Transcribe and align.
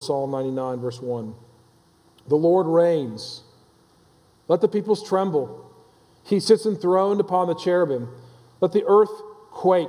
Psalm 0.00 0.30
99, 0.30 0.80
verse 0.80 1.00
1. 1.00 1.34
The 2.28 2.36
Lord 2.36 2.66
reigns. 2.66 3.42
Let 4.48 4.60
the 4.60 4.68
peoples 4.68 5.06
tremble. 5.06 5.70
He 6.24 6.40
sits 6.40 6.66
enthroned 6.66 7.20
upon 7.20 7.46
the 7.46 7.54
cherubim. 7.54 8.08
Let 8.60 8.72
the 8.72 8.84
earth 8.86 9.10
quake. 9.50 9.88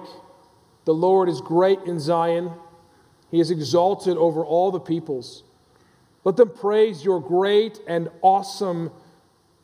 The 0.86 0.94
Lord 0.94 1.30
is 1.30 1.42
great 1.42 1.80
in 1.86 2.00
Zion. 2.00 2.52
He 3.32 3.40
is 3.40 3.52
exalted 3.52 4.18
over 4.18 4.46
all 4.46 4.72
the 4.72 4.80
peoples. 4.80 5.44
Let 6.24 6.38
them 6.38 6.50
praise 6.50 7.04
your 7.04 7.20
great 7.20 7.80
and 7.88 8.10
awesome 8.22 8.92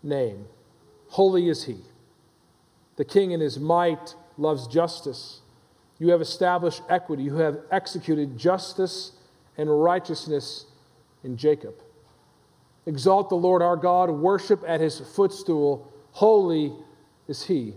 name. 0.02 0.46
Holy 1.10 1.48
is 1.48 1.64
he. 1.66 1.78
The 2.98 3.06
king 3.06 3.32
in 3.32 3.40
his 3.40 3.60
might 3.60 4.16
loves 4.38 4.68
justice. 4.68 5.42
You 6.00 6.10
have 6.10 6.22
established 6.22 6.82
equity. 6.90 7.24
You 7.24 7.36
have 7.36 7.60
executed 7.72 8.38
justice 8.38 9.14
and 9.58 9.84
righteousness 9.84 10.66
in 11.24 11.38
Jacob. 11.38 11.76
Exalt 12.86 13.30
the 13.30 13.36
Lord 13.36 13.62
our 13.62 13.78
God, 13.78 14.10
worship 14.10 14.64
at 14.68 14.82
his 14.82 15.00
footstool. 15.00 15.92
Holy 16.12 16.74
is 17.28 17.46
he. 17.46 17.76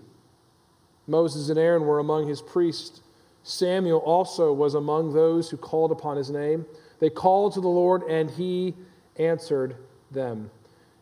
Moses 1.07 1.49
and 1.49 1.59
Aaron 1.59 1.85
were 1.85 2.01
among 2.01 2.27
his 2.27 2.43
priests. 2.43 3.03
Samuel 3.45 4.01
also 4.01 4.53
was 4.53 4.75
among 4.75 5.13
those 5.13 5.51
who 5.51 5.57
called 5.57 5.93
upon 5.93 6.17
his 6.17 6.31
name. 6.31 6.67
They 6.99 7.11
called 7.11 7.55
to 7.55 7.61
the 7.61 7.69
Lord, 7.69 8.03
and 8.03 8.29
he 8.31 8.75
answered 9.17 9.77
them. 10.11 10.51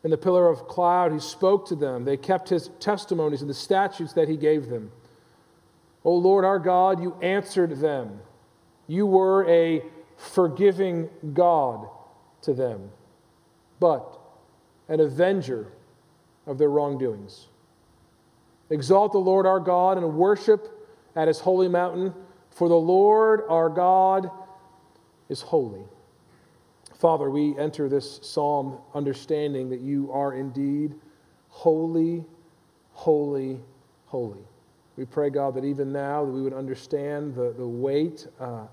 In 0.02 0.10
the 0.10 0.18
pillar 0.18 0.48
of 0.48 0.68
cloud, 0.68 1.12
he 1.12 1.18
spoke 1.18 1.66
to 1.68 1.74
them. 1.74 2.04
They 2.04 2.18
kept 2.18 2.50
his 2.50 2.68
testimonies 2.78 3.40
and 3.40 3.48
the 3.48 3.54
statutes 3.54 4.12
that 4.12 4.28
he 4.28 4.36
gave 4.36 4.68
them. 4.68 4.90
O 6.04 6.14
Lord 6.14 6.44
our 6.44 6.58
God, 6.58 7.02
you 7.02 7.16
answered 7.22 7.80
them. 7.80 8.20
You 8.86 9.06
were 9.06 9.48
a 9.48 9.82
forgiving 10.16 11.08
God 11.32 11.88
to 12.42 12.52
them, 12.52 12.90
but 13.80 14.18
an 14.88 15.00
avenger 15.00 15.72
of 16.46 16.58
their 16.58 16.68
wrongdoings. 16.68 17.48
Exalt 18.70 19.12
the 19.12 19.18
Lord 19.18 19.46
our 19.46 19.60
God 19.60 19.98
and 19.98 20.14
worship 20.14 20.88
at 21.16 21.28
his 21.28 21.40
holy 21.40 21.68
mountain, 21.68 22.14
for 22.50 22.68
the 22.68 22.74
Lord 22.74 23.42
our 23.48 23.68
God 23.68 24.30
is 25.28 25.40
holy. 25.40 25.84
Father, 26.94 27.28
we 27.30 27.56
enter 27.58 27.88
this 27.88 28.20
psalm 28.22 28.78
understanding 28.94 29.68
that 29.70 29.80
you 29.80 30.10
are 30.12 30.34
indeed 30.34 30.94
holy, 31.48 32.24
holy, 32.92 33.60
holy. 34.06 34.40
We 34.96 35.04
pray, 35.04 35.30
God, 35.30 35.54
that 35.54 35.64
even 35.64 35.92
now 35.92 36.24
that 36.24 36.30
we 36.30 36.40
would 36.40 36.52
understand 36.52 37.34
the, 37.34 37.52
the 37.56 37.66
weight 37.66 38.26
uh, 38.38 38.66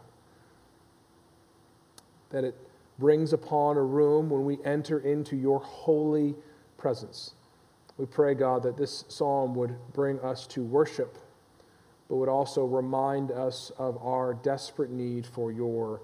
that 2.32 2.44
it 2.44 2.56
brings 3.00 3.34
upon 3.34 3.78
a 3.78 3.82
room 3.82 4.30
when 4.30 4.46
we 4.46 4.58
enter 4.64 5.00
into 5.00 5.36
your 5.36 5.60
holy 5.60 6.36
presence. 6.78 7.36
We 7.98 8.06
pray, 8.06 8.34
God, 8.34 8.64
that 8.64 8.78
this 8.78 9.06
psalm 9.08 9.56
would 9.56 9.76
bring 9.94 10.20
us 10.22 10.48
to 10.48 10.64
worship, 10.64 11.18
but 12.08 12.16
would 12.16 12.30
also 12.30 12.66
remind 12.66 13.32
us 13.32 13.72
of 13.78 13.98
our 14.04 14.34
desperate 14.34 14.92
need 14.92 15.26
for 15.26 15.52
your 15.52 16.02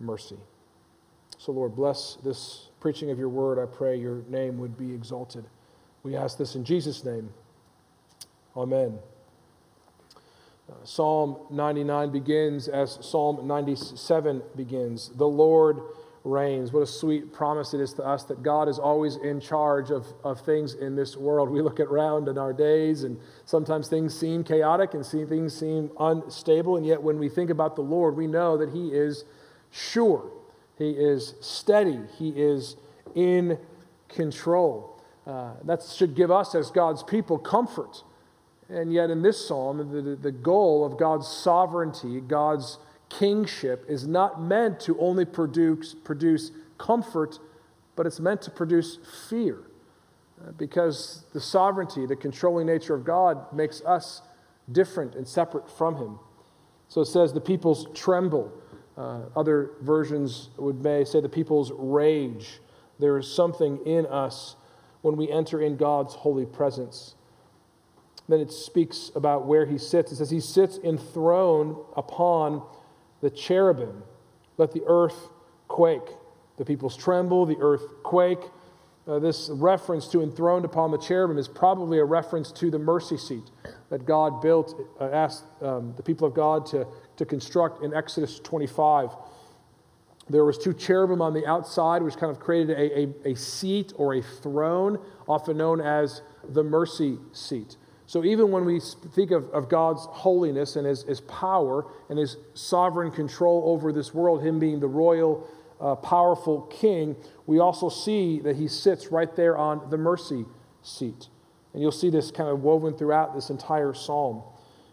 mercy. 0.00 0.38
So, 1.38 1.52
Lord, 1.52 1.74
bless 1.74 2.16
this 2.22 2.68
preaching 2.80 3.10
of 3.10 3.18
your 3.18 3.28
word. 3.28 3.58
I 3.58 3.66
pray 3.66 3.96
your 3.96 4.22
name 4.28 4.58
would 4.58 4.76
be 4.76 4.92
exalted. 4.92 5.44
We 6.02 6.16
ask 6.16 6.38
this 6.38 6.54
in 6.54 6.64
Jesus' 6.64 7.04
name. 7.04 7.32
Amen. 8.56 8.98
Psalm 10.84 11.36
99 11.50 12.10
begins 12.10 12.68
as 12.68 12.98
Psalm 13.00 13.46
97 13.46 14.42
begins. 14.56 15.10
The 15.16 15.26
Lord 15.26 15.80
reigns. 16.24 16.72
What 16.72 16.82
a 16.82 16.86
sweet 16.86 17.32
promise 17.32 17.74
it 17.74 17.80
is 17.80 17.92
to 17.94 18.04
us 18.04 18.24
that 18.24 18.42
God 18.42 18.68
is 18.68 18.78
always 18.78 19.16
in 19.16 19.40
charge 19.40 19.90
of, 19.90 20.06
of 20.22 20.40
things 20.40 20.74
in 20.74 20.94
this 20.94 21.16
world. 21.16 21.50
We 21.50 21.60
look 21.62 21.80
around 21.80 22.28
in 22.28 22.38
our 22.38 22.52
days, 22.52 23.02
and 23.04 23.18
sometimes 23.44 23.88
things 23.88 24.16
seem 24.16 24.44
chaotic 24.44 24.94
and 24.94 25.04
see, 25.04 25.24
things 25.24 25.54
seem 25.54 25.90
unstable. 25.98 26.76
And 26.76 26.86
yet, 26.86 27.02
when 27.02 27.18
we 27.18 27.28
think 27.28 27.50
about 27.50 27.76
the 27.76 27.82
Lord, 27.82 28.16
we 28.16 28.26
know 28.26 28.56
that 28.56 28.70
He 28.70 28.88
is 28.88 29.24
sure, 29.70 30.30
He 30.78 30.90
is 30.90 31.34
steady, 31.40 32.00
He 32.18 32.30
is 32.30 32.76
in 33.14 33.58
control. 34.08 35.00
Uh, 35.26 35.54
that 35.64 35.82
should 35.82 36.14
give 36.14 36.30
us, 36.30 36.54
as 36.54 36.70
God's 36.70 37.02
people, 37.02 37.38
comfort 37.38 38.02
and 38.72 38.92
yet, 38.92 39.10
in 39.10 39.20
this 39.20 39.46
psalm, 39.46 39.76
the, 39.78 40.16
the 40.16 40.32
goal 40.32 40.84
of 40.84 40.98
God's 40.98 41.28
sovereignty, 41.28 42.20
God's 42.20 42.78
kingship, 43.10 43.84
is 43.86 44.06
not 44.06 44.40
meant 44.40 44.80
to 44.80 44.98
only 44.98 45.26
produce, 45.26 45.94
produce 45.94 46.52
comfort, 46.78 47.38
but 47.96 48.06
it's 48.06 48.18
meant 48.18 48.40
to 48.42 48.50
produce 48.50 48.98
fear. 49.28 49.58
Uh, 50.40 50.52
because 50.52 51.26
the 51.34 51.40
sovereignty, 51.40 52.06
the 52.06 52.16
controlling 52.16 52.66
nature 52.66 52.94
of 52.94 53.04
God, 53.04 53.52
makes 53.52 53.82
us 53.82 54.22
different 54.70 55.14
and 55.16 55.28
separate 55.28 55.70
from 55.70 55.96
Him. 55.96 56.18
So 56.88 57.02
it 57.02 57.06
says 57.06 57.32
the 57.32 57.40
peoples 57.40 57.88
tremble. 57.94 58.50
Uh, 58.96 59.20
other 59.36 59.72
versions 59.82 60.48
would 60.56 60.82
may 60.82 61.04
say 61.04 61.20
the 61.20 61.28
peoples 61.28 61.72
rage. 61.76 62.60
There 62.98 63.18
is 63.18 63.30
something 63.30 63.78
in 63.84 64.06
us 64.06 64.56
when 65.02 65.16
we 65.16 65.30
enter 65.30 65.60
in 65.60 65.76
God's 65.76 66.14
holy 66.14 66.46
presence. 66.46 67.16
Then 68.32 68.40
it 68.40 68.50
speaks 68.50 69.10
about 69.14 69.44
where 69.44 69.66
he 69.66 69.76
sits. 69.76 70.10
It 70.10 70.16
says, 70.16 70.30
He 70.30 70.40
sits 70.40 70.78
enthroned 70.78 71.76
upon 71.94 72.62
the 73.20 73.28
cherubim. 73.28 74.04
Let 74.56 74.72
the 74.72 74.80
earth 74.86 75.28
quake. 75.68 76.08
The 76.56 76.64
peoples 76.64 76.96
tremble, 76.96 77.44
the 77.44 77.58
earth 77.60 77.82
quake. 78.02 78.40
Uh, 79.06 79.18
this 79.18 79.50
reference 79.52 80.08
to 80.08 80.22
enthroned 80.22 80.64
upon 80.64 80.90
the 80.90 80.96
cherubim 80.96 81.36
is 81.36 81.46
probably 81.46 81.98
a 81.98 82.04
reference 82.06 82.50
to 82.52 82.70
the 82.70 82.78
mercy 82.78 83.18
seat 83.18 83.50
that 83.90 84.06
God 84.06 84.40
built, 84.40 84.80
uh, 84.98 85.10
asked 85.10 85.44
um, 85.60 85.92
the 85.98 86.02
people 86.02 86.26
of 86.26 86.32
God 86.32 86.64
to, 86.68 86.86
to 87.18 87.26
construct 87.26 87.84
in 87.84 87.92
Exodus 87.92 88.40
25. 88.40 89.10
There 90.30 90.46
was 90.46 90.56
two 90.56 90.72
cherubim 90.72 91.20
on 91.20 91.34
the 91.34 91.46
outside, 91.46 92.02
which 92.02 92.16
kind 92.16 92.32
of 92.32 92.40
created 92.40 92.78
a, 92.78 93.28
a, 93.28 93.32
a 93.32 93.36
seat 93.36 93.92
or 93.96 94.14
a 94.14 94.22
throne, 94.22 94.98
often 95.28 95.58
known 95.58 95.82
as 95.82 96.22
the 96.48 96.62
mercy 96.62 97.18
seat. 97.32 97.76
So 98.12 98.24
even 98.24 98.50
when 98.50 98.66
we 98.66 98.78
think 99.14 99.30
of, 99.30 99.48
of 99.52 99.70
God's 99.70 100.04
holiness 100.04 100.76
and 100.76 100.86
his, 100.86 101.02
his 101.04 101.22
power 101.22 101.86
and 102.10 102.18
his 102.18 102.36
sovereign 102.52 103.10
control 103.10 103.62
over 103.64 103.90
this 103.90 104.12
world, 104.12 104.42
him 104.42 104.58
being 104.58 104.80
the 104.80 104.86
royal, 104.86 105.48
uh, 105.80 105.94
powerful 105.94 106.60
king, 106.70 107.16
we 107.46 107.58
also 107.58 107.88
see 107.88 108.38
that 108.40 108.56
he 108.56 108.68
sits 108.68 109.10
right 109.10 109.34
there 109.34 109.56
on 109.56 109.88
the 109.88 109.96
mercy 109.96 110.44
seat. 110.82 111.28
And 111.72 111.80
you'll 111.80 111.90
see 111.90 112.10
this 112.10 112.30
kind 112.30 112.50
of 112.50 112.62
woven 112.62 112.92
throughout 112.92 113.34
this 113.34 113.48
entire 113.48 113.94
psalm. 113.94 114.42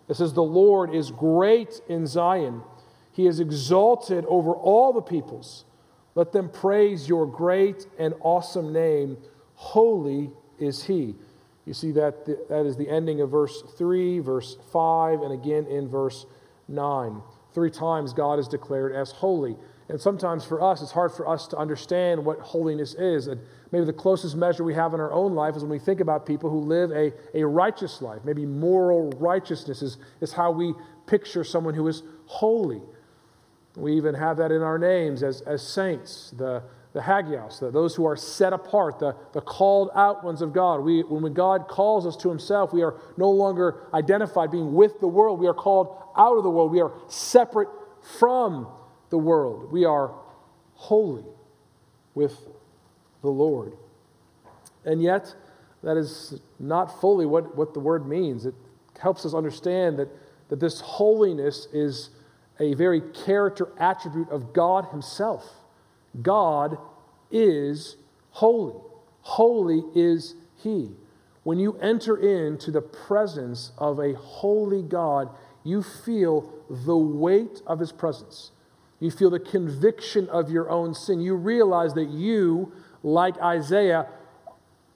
It 0.07 0.15
says, 0.15 0.31
The 0.31 0.41
Lord 0.41 0.95
is 0.95 1.11
great 1.11 1.81
in 1.89 2.07
Zion. 2.07 2.63
He 3.11 3.27
is 3.27 3.41
exalted 3.41 4.23
over 4.29 4.53
all 4.53 4.93
the 4.93 5.01
peoples. 5.01 5.65
Let 6.15 6.31
them 6.31 6.47
praise 6.47 7.09
your 7.09 7.25
great 7.25 7.85
and 7.97 8.13
awesome 8.21 8.71
name. 8.71 9.17
Holy 9.55 10.31
is 10.57 10.83
he. 10.83 11.15
You 11.69 11.75
see 11.75 11.91
that 11.91 12.25
that 12.25 12.65
is 12.65 12.77
the 12.77 12.89
ending 12.89 13.21
of 13.21 13.29
verse 13.29 13.61
3, 13.77 14.21
verse 14.21 14.57
5, 14.73 15.21
and 15.21 15.31
again 15.31 15.67
in 15.67 15.87
verse 15.87 16.25
9. 16.67 17.21
Three 17.53 17.69
times 17.69 18.11
God 18.11 18.39
is 18.39 18.47
declared 18.47 18.95
as 18.95 19.11
holy. 19.11 19.55
And 19.87 20.01
sometimes 20.01 20.43
for 20.43 20.63
us, 20.63 20.81
it's 20.81 20.91
hard 20.91 21.11
for 21.11 21.29
us 21.29 21.45
to 21.49 21.57
understand 21.57 22.25
what 22.25 22.39
holiness 22.39 22.95
is. 22.95 23.27
And 23.27 23.39
maybe 23.71 23.85
the 23.85 23.93
closest 23.93 24.35
measure 24.35 24.63
we 24.63 24.73
have 24.73 24.95
in 24.95 24.99
our 24.99 25.13
own 25.13 25.35
life 25.35 25.55
is 25.55 25.61
when 25.61 25.69
we 25.69 25.77
think 25.77 25.99
about 25.99 26.25
people 26.25 26.49
who 26.49 26.59
live 26.59 26.89
a, 26.89 27.13
a 27.35 27.45
righteous 27.45 28.01
life. 28.01 28.21
Maybe 28.25 28.47
moral 28.47 29.11
righteousness 29.19 29.83
is, 29.83 29.99
is 30.21 30.33
how 30.33 30.49
we 30.49 30.73
picture 31.05 31.43
someone 31.43 31.75
who 31.75 31.87
is 31.87 32.01
holy. 32.25 32.81
We 33.75 33.93
even 33.93 34.15
have 34.15 34.37
that 34.37 34.51
in 34.51 34.63
our 34.63 34.79
names 34.79 35.21
as, 35.21 35.41
as 35.41 35.61
saints. 35.61 36.33
The, 36.35 36.63
the 36.93 37.01
hagios, 37.01 37.59
the, 37.59 37.69
those 37.69 37.95
who 37.95 38.05
are 38.05 38.15
set 38.15 38.51
apart, 38.51 38.99
the, 38.99 39.15
the 39.33 39.41
called 39.41 39.91
out 39.95 40.23
ones 40.23 40.41
of 40.41 40.53
God. 40.53 40.77
We, 40.77 41.01
when 41.03 41.33
God 41.33 41.67
calls 41.67 42.07
us 42.07 42.15
to 42.17 42.29
Himself, 42.29 42.73
we 42.73 42.81
are 42.81 42.99
no 43.15 43.29
longer 43.29 43.87
identified 43.93 44.51
being 44.51 44.73
with 44.73 44.99
the 44.99 45.07
world. 45.07 45.39
We 45.39 45.47
are 45.47 45.53
called 45.53 45.95
out 46.17 46.37
of 46.37 46.43
the 46.43 46.49
world. 46.49 46.71
We 46.71 46.81
are 46.81 46.93
separate 47.07 47.69
from 48.19 48.67
the 49.11 49.17
world. 49.17 49.71
We 49.71 49.85
are 49.85 50.13
holy 50.73 51.25
with 52.15 52.35
the 53.21 53.29
Lord. 53.29 53.73
And 54.83 55.01
yet, 55.03 55.35
that 55.83 55.97
is 55.97 56.41
not 56.59 56.99
fully 56.99 57.25
what, 57.25 57.55
what 57.55 57.73
the 57.73 57.79
word 57.79 58.07
means. 58.07 58.45
It 58.45 58.55
helps 58.97 59.25
us 59.25 59.33
understand 59.33 59.99
that, 59.99 60.09
that 60.49 60.59
this 60.59 60.81
holiness 60.81 61.67
is 61.71 62.09
a 62.59 62.73
very 62.73 63.01
character 63.01 63.69
attribute 63.77 64.29
of 64.29 64.53
God 64.53 64.85
Himself. 64.91 65.58
God 66.21 66.77
is 67.31 67.97
holy. 68.31 68.75
Holy 69.21 69.83
is 69.95 70.35
He. 70.57 70.91
When 71.43 71.59
you 71.59 71.77
enter 71.77 72.17
into 72.17 72.71
the 72.71 72.81
presence 72.81 73.71
of 73.77 73.99
a 73.99 74.13
holy 74.13 74.83
God, 74.83 75.29
you 75.63 75.83
feel 75.83 76.53
the 76.69 76.97
weight 76.97 77.61
of 77.65 77.79
His 77.79 77.91
presence. 77.91 78.51
You 78.99 79.11
feel 79.11 79.29
the 79.29 79.39
conviction 79.39 80.27
of 80.29 80.51
your 80.51 80.69
own 80.69 80.93
sin. 80.93 81.21
You 81.21 81.35
realize 81.35 81.93
that 81.93 82.09
you, 82.09 82.73
like 83.01 83.37
Isaiah, 83.39 84.07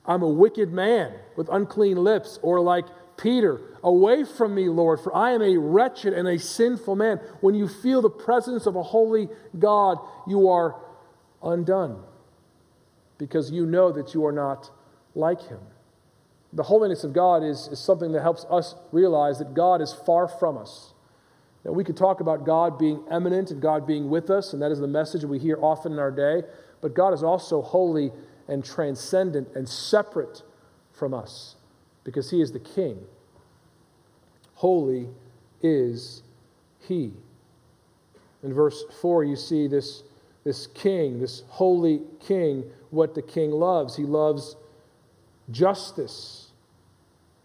I'm 0.05 0.21
a 0.21 0.27
wicked 0.27 0.73
man 0.73 1.13
with 1.37 1.47
unclean 1.49 1.97
lips, 1.97 2.37
or 2.41 2.59
like 2.59 2.85
Peter, 3.15 3.61
away 3.83 4.25
from 4.25 4.53
me, 4.53 4.67
Lord, 4.67 4.99
for 4.99 5.15
I 5.15 5.31
am 5.31 5.41
a 5.41 5.57
wretched 5.57 6.13
and 6.13 6.27
a 6.27 6.37
sinful 6.37 6.95
man. 6.95 7.19
When 7.39 7.55
you 7.55 7.67
feel 7.67 8.01
the 8.01 8.09
presence 8.09 8.65
of 8.65 8.75
a 8.75 8.83
holy 8.83 9.29
God, 9.57 9.99
you 10.27 10.49
are 10.49 10.75
undone 11.43 12.01
because 13.17 13.51
you 13.51 13.65
know 13.65 13.91
that 13.91 14.13
you 14.13 14.25
are 14.25 14.31
not 14.31 14.69
like 15.15 15.41
him. 15.41 15.59
The 16.53 16.63
holiness 16.63 17.03
of 17.03 17.13
God 17.13 17.43
is, 17.43 17.67
is 17.67 17.79
something 17.79 18.11
that 18.11 18.21
helps 18.21 18.45
us 18.49 18.75
realize 18.91 19.39
that 19.39 19.53
God 19.53 19.81
is 19.81 19.93
far 19.93 20.27
from 20.27 20.57
us. 20.57 20.93
Now, 21.63 21.71
we 21.71 21.83
could 21.83 21.97
talk 21.97 22.19
about 22.19 22.45
God 22.45 22.77
being 22.77 23.03
immanent 23.11 23.51
and 23.51 23.61
God 23.61 23.87
being 23.87 24.09
with 24.09 24.29
us, 24.29 24.53
and 24.53 24.61
that 24.61 24.71
is 24.71 24.79
the 24.79 24.87
message 24.87 25.23
we 25.23 25.39
hear 25.39 25.57
often 25.61 25.93
in 25.93 25.99
our 25.99 26.11
day, 26.11 26.43
but 26.81 26.93
God 26.93 27.13
is 27.13 27.23
also 27.23 27.61
holy 27.61 28.11
and 28.47 28.63
transcendent 28.63 29.47
and 29.55 29.67
separate 29.67 30.43
from 30.91 31.13
us 31.13 31.55
because 32.03 32.29
he 32.29 32.41
is 32.41 32.51
the 32.51 32.59
king. 32.59 32.99
Holy 34.55 35.09
is 35.61 36.23
he. 36.87 37.13
In 38.43 38.53
verse 38.53 38.83
4, 39.01 39.23
you 39.23 39.37
see 39.37 39.67
this, 39.67 40.03
this 40.43 40.67
king, 40.67 41.19
this 41.19 41.43
holy 41.47 42.01
king, 42.19 42.65
what 42.89 43.15
the 43.15 43.21
king 43.21 43.51
loves. 43.51 43.95
He 43.95 44.03
loves 44.03 44.55
justice. 45.51 46.51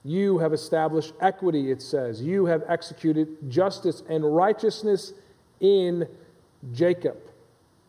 You 0.04 0.38
have 0.38 0.52
established 0.52 1.12
equity, 1.20 1.70
it 1.70 1.82
says. 1.82 2.22
You 2.22 2.46
have 2.46 2.62
executed 2.68 3.50
justice 3.50 4.02
and 4.08 4.34
righteousness 4.36 5.12
in 5.60 6.08
Jacob. 6.72 7.16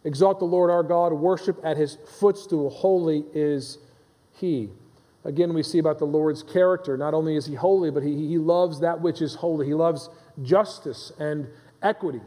Exalt 0.04 0.40
the 0.40 0.46
Lord 0.46 0.70
our 0.70 0.84
God, 0.84 1.14
worship 1.14 1.60
at 1.64 1.78
his 1.78 1.98
footstool. 2.20 2.70
Holy 2.70 3.26
is 3.34 3.78
he. 4.34 4.70
Again, 5.26 5.54
we 5.54 5.64
see 5.64 5.80
about 5.80 6.00
the 6.00 6.06
Lord's 6.06 6.44
character. 6.44 6.96
Not 6.98 7.14
only 7.14 7.36
is 7.36 7.46
he 7.46 7.56
holy, 7.56 7.92
but 7.92 8.04
he, 8.04 8.16
he 8.28 8.38
loves 8.38 8.80
that 8.80 9.02
which 9.02 9.22
is 9.22 9.36
holy. 9.36 9.66
He 9.66 9.74
loves 9.74 10.10
justice 10.42 11.12
and 11.20 11.48
equity. 11.82 12.22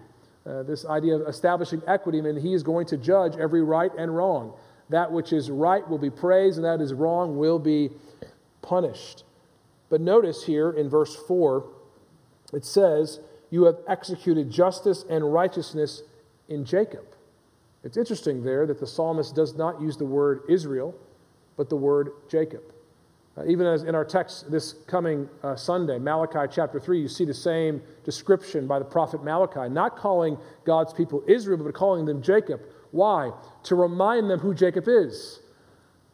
Uh, 0.44 0.62
this 0.64 0.84
idea 0.86 1.14
of 1.14 1.28
establishing 1.28 1.82
equity, 1.86 2.18
I 2.18 2.22
mean, 2.22 2.36
he 2.36 2.52
is 2.52 2.62
going 2.62 2.86
to 2.86 2.96
judge 2.96 3.36
every 3.36 3.62
right 3.62 3.92
and 3.96 4.14
wrong. 4.16 4.54
That 4.88 5.12
which 5.12 5.32
is 5.32 5.50
right 5.50 5.88
will 5.88 5.98
be 5.98 6.10
praised, 6.10 6.56
and 6.58 6.64
that 6.64 6.80
is 6.80 6.92
wrong 6.92 7.36
will 7.36 7.58
be 7.58 7.90
punished. 8.60 9.24
But 9.88 10.00
notice 10.00 10.44
here 10.44 10.70
in 10.70 10.88
verse 10.88 11.14
4, 11.14 11.64
it 12.52 12.64
says, 12.64 13.20
You 13.50 13.64
have 13.64 13.76
executed 13.86 14.50
justice 14.50 15.04
and 15.08 15.32
righteousness 15.32 16.02
in 16.48 16.64
Jacob. 16.64 17.04
It's 17.84 17.96
interesting 17.96 18.42
there 18.42 18.66
that 18.66 18.80
the 18.80 18.86
psalmist 18.86 19.34
does 19.34 19.54
not 19.54 19.80
use 19.80 19.96
the 19.96 20.04
word 20.04 20.42
Israel, 20.48 20.94
but 21.56 21.68
the 21.68 21.76
word 21.76 22.12
Jacob. 22.28 22.71
Uh, 23.36 23.46
even 23.46 23.66
as 23.66 23.84
in 23.84 23.94
our 23.94 24.04
text 24.04 24.50
this 24.50 24.74
coming 24.86 25.28
uh, 25.42 25.56
Sunday, 25.56 25.98
Malachi 25.98 26.52
chapter 26.52 26.78
3, 26.78 27.00
you 27.00 27.08
see 27.08 27.24
the 27.24 27.32
same 27.32 27.82
description 28.04 28.66
by 28.66 28.78
the 28.78 28.84
prophet 28.84 29.24
Malachi, 29.24 29.72
not 29.72 29.96
calling 29.96 30.36
God's 30.64 30.92
people 30.92 31.22
Israel, 31.26 31.56
but 31.58 31.72
calling 31.72 32.04
them 32.04 32.20
Jacob. 32.20 32.60
Why? 32.90 33.30
To 33.64 33.74
remind 33.74 34.28
them 34.28 34.38
who 34.38 34.52
Jacob 34.52 34.84
is. 34.86 35.40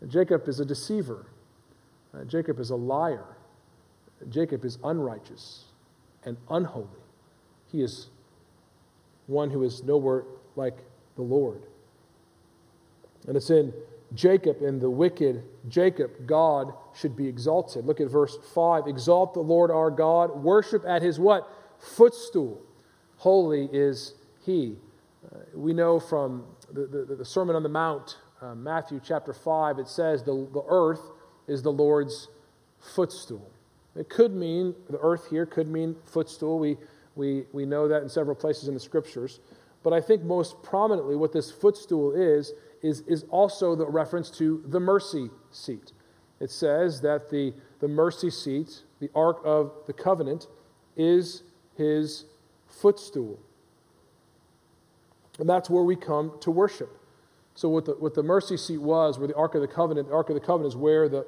Jacob 0.06 0.47
is 0.49 0.61
a 0.61 0.65
deceiver, 0.65 1.26
uh, 2.15 2.23
Jacob 2.25 2.61
is 2.61 2.70
a 2.70 2.76
liar, 2.76 3.37
Jacob 4.29 4.64
is 4.64 4.79
unrighteous 4.85 5.64
and 6.25 6.37
unholy. 6.50 6.87
He 7.73 7.82
is 7.82 8.06
one 9.26 9.50
who 9.50 9.64
is 9.64 9.82
nowhere 9.82 10.25
like 10.55 10.79
the 11.17 11.23
Lord. 11.23 11.62
And 13.26 13.37
it's 13.37 13.50
in 13.50 13.73
Jacob 14.15 14.63
and 14.63 14.81
the 14.81 14.89
wicked 14.89 15.45
Jacob, 15.69 16.27
God 16.27 16.73
should 16.95 17.17
be 17.17 17.27
exalted. 17.27 17.85
Look 17.85 18.01
at 18.01 18.09
verse 18.09 18.39
5. 18.55 18.87
Exalt 18.87 19.35
the 19.35 19.41
Lord 19.41 19.71
our 19.71 19.91
God, 19.91 20.43
worship 20.43 20.85
at 20.87 21.03
his 21.03 21.19
what? 21.19 21.51
Footstool. 21.79 22.63
Holy 23.17 23.69
is 23.73 24.15
he. 24.45 24.77
Uh, 25.25 25.39
we 25.55 25.73
know 25.73 26.01
from 26.01 26.45
the, 26.73 26.87
the, 26.87 27.17
the, 27.17 27.25
Sermon 27.25 27.55
on 27.57 27.63
the 27.63 27.69
Mount, 27.69 28.17
uh, 28.41 28.55
Matthew 28.55 29.01
chapter 29.05 29.33
5, 29.33 29.79
it 29.79 29.89
says 29.89 30.23
the, 30.23 30.49
the 30.53 30.63
earth 30.69 31.03
is 31.47 31.63
the 31.63 31.73
Lord's 31.73 32.29
footstool. 32.79 33.51
It 33.97 34.09
could 34.09 34.33
mean, 34.33 34.75
the 34.89 34.99
earth 35.01 35.29
here 35.29 35.45
could 35.45 35.69
mean 35.69 35.97
footstool. 36.05 36.59
We, 36.59 36.77
we, 37.17 37.45
we 37.53 37.67
know 37.67 37.89
that 37.89 38.03
in 38.03 38.09
several 38.09 38.37
places 38.37 38.69
in 38.69 38.75
the 38.75 38.81
scriptures. 38.81 39.41
But 39.83 39.93
I 39.93 40.01
think 40.01 40.23
most 40.23 40.63
prominently, 40.63 41.17
what 41.17 41.33
this 41.33 41.51
footstool 41.51 42.13
is, 42.13 42.53
is, 42.83 43.01
is 43.03 43.25
also 43.31 43.75
the 43.75 43.87
reference 43.87 44.31
to 44.31 44.63
the 44.67 44.81
mercy 44.81 45.31
seat. 45.51 45.93
It 46.41 46.51
says 46.51 47.01
that 47.01 47.31
the, 47.31 47.53
the 47.81 47.89
mercy 47.89 48.31
seat, 48.31 48.83
the 49.01 49.11
Ark 49.15 49.41
of 49.45 49.73
the 49.87 49.93
Covenant, 49.93 50.47
is 50.97 51.43
his 51.77 52.25
footstool. 52.67 53.39
And 55.39 55.49
that's 55.49 55.71
where 55.71 55.83
we 55.83 55.97
come 55.97 56.33
to 56.41 56.51
worship. 56.51 56.91
So, 57.55 57.69
what 57.69 57.87
the, 57.87 57.93
what 57.93 58.15
the 58.15 58.23
mercy 58.23 58.57
seat 58.57 58.79
was, 58.79 59.19
where 59.19 59.27
the 59.27 59.35
Ark 59.35 59.55
of 59.55 59.63
the 59.63 59.69
Covenant, 59.69 60.09
the 60.09 60.15
Ark 60.15 60.29
of 60.29 60.35
the 60.35 60.41
Covenant 60.41 60.75
is 60.75 60.77
where 60.77 61.09
the, 61.09 61.27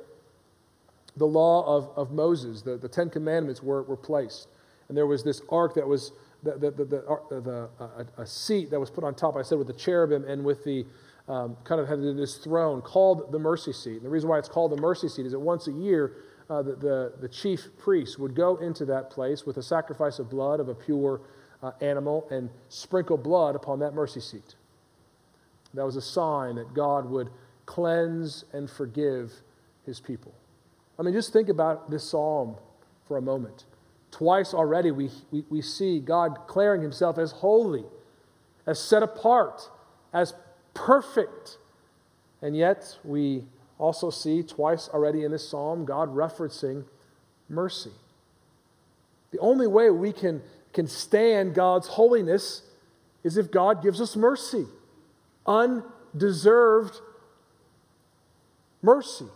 the 1.17 1.27
law 1.27 1.77
of, 1.77 1.91
of 1.97 2.13
Moses, 2.13 2.63
the, 2.63 2.77
the 2.77 2.89
Ten 2.89 3.11
Commandments 3.11 3.63
were, 3.63 3.83
were 3.83 3.97
placed. 3.97 4.49
And 4.89 4.97
there 4.97 5.07
was 5.07 5.23
this 5.23 5.41
ark 5.51 5.75
that 5.75 5.87
was 5.87 6.11
the, 6.43 6.53
the, 6.53 6.71
the, 6.73 6.85
the, 6.85 7.41
the 7.41 7.69
uh, 7.79 8.05
a, 8.19 8.23
a, 8.23 8.27
seat 8.27 8.71
that 8.71 8.81
was 8.81 8.91
put 8.91 9.05
on 9.05 9.15
top, 9.15 9.37
I 9.37 9.43
said, 9.43 9.57
with 9.57 9.69
the 9.69 9.73
cherubim 9.73 10.25
and 10.25 10.45
with 10.45 10.65
the, 10.65 10.85
um, 11.31 11.57
kind 11.63 11.81
of 11.81 11.87
had 11.87 12.03
this 12.03 12.39
throne 12.39 12.83
called 12.83 13.31
the 13.31 13.39
mercy 13.39 13.73
seat. 13.73 13.95
And 13.95 14.03
the 14.03 14.09
reason 14.09 14.29
why 14.29 14.39
it's 14.41 14.49
called 14.49 14.73
the 14.73 14.81
mercy 14.81 15.09
seat 15.09 15.27
is 15.27 15.33
that 15.33 15.39
once 15.39 15.69
a 15.69 15.73
year, 15.73 16.17
uh, 16.51 16.61
the, 16.61 16.75
the, 16.75 17.13
the, 17.21 17.29
chief 17.29 17.69
priest 17.79 18.19
would 18.19 18.35
go 18.35 18.57
into 18.57 18.85
that 18.87 19.11
place 19.11 19.47
with 19.47 19.57
a 19.57 19.63
sacrifice 19.63 20.19
of 20.19 20.29
blood 20.29 20.59
of 20.59 20.69
a 20.69 20.75
pure 20.75 21.21
uh, 21.63 21.71
animal 21.81 22.27
and 22.33 22.51
sprinkle 22.69 23.17
blood 23.17 23.55
upon 23.55 23.79
that 23.79 23.95
mercy 23.95 24.19
seat. 24.19 24.57
That 25.75 25.85
was 25.85 25.95
a 25.95 26.03
sign 26.03 26.57
that 26.57 26.75
God 26.75 27.09
would 27.09 27.31
cleanse 27.65 28.45
and 28.53 28.69
forgive 28.69 29.33
his 29.87 30.01
people. 30.01 30.35
I 30.99 31.03
mean, 31.03 31.15
just 31.15 31.33
think 31.33 31.49
about 31.49 31.93
this 31.93 32.03
psalm 32.03 32.57
for 33.07 33.19
a 33.19 33.23
moment. 33.23 33.67
Twice 34.11 34.53
already, 34.53 34.91
we, 34.91 35.11
we, 35.31 35.45
we 35.49 35.63
see 35.63 36.01
God 36.01 36.35
declaring 36.35 36.83
himself 36.83 37.19
as 37.19 37.31
holy, 37.31 37.85
as 38.67 38.81
set 38.81 39.05
apart, 39.05 39.71
as 40.13 40.35
perfect. 40.75 41.59
And 42.43 42.57
yet, 42.57 42.99
we 43.05 43.45
also 43.79 44.11
see 44.11 44.43
twice 44.43 44.89
already 44.89 45.25
in 45.25 45.33
this 45.33 45.49
psalm 45.49 45.85
God 45.85 46.15
referencing 46.15 46.85
mercy. 47.49 47.93
The 49.31 49.39
only 49.39 49.67
way 49.67 49.91
we 49.91 50.13
can, 50.13 50.43
can 50.73 50.87
stand 50.87 51.55
God's 51.55 51.89
holiness 51.89 52.63
is 53.23 53.37
if 53.37 53.51
God 53.51 53.83
gives 53.83 54.01
us 54.01 54.17
mercy, 54.17 54.67
undeserved 55.47 57.01
mercy. 58.83 59.27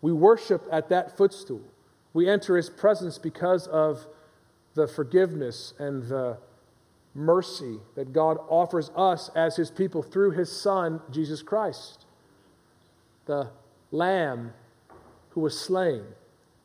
We 0.00 0.12
worship 0.12 0.66
at 0.70 0.88
that 0.88 1.16
footstool. 1.16 1.62
We 2.12 2.28
enter 2.28 2.56
his 2.56 2.68
presence 2.68 3.18
because 3.18 3.66
of 3.66 4.06
the 4.74 4.86
forgiveness 4.86 5.74
and 5.78 6.02
the 6.04 6.38
mercy 7.14 7.78
that 7.94 8.12
God 8.12 8.38
offers 8.48 8.90
us 8.96 9.30
as 9.34 9.56
his 9.56 9.70
people 9.70 10.02
through 10.02 10.30
his 10.32 10.50
Son, 10.50 11.00
Jesus 11.10 11.42
Christ, 11.42 12.06
the 13.26 13.50
Lamb 13.90 14.52
who 15.30 15.40
was 15.40 15.58
slain, 15.58 16.04